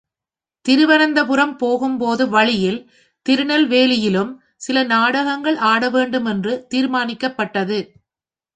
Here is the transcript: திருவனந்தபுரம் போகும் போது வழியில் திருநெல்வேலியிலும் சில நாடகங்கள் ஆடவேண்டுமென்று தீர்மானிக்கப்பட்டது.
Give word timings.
திருவனந்தபுரம் 0.65 1.53
போகும் 1.57 1.97
போது 1.97 2.23
வழியில் 2.29 2.79
திருநெல்வேலியிலும் 3.25 4.31
சில 4.57 4.83
நாடகங்கள் 4.83 5.57
ஆடவேண்டுமென்று 5.71 6.53
தீர்மானிக்கப்பட்டது. 6.73 7.79